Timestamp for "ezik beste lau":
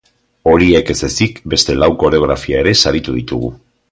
1.07-1.91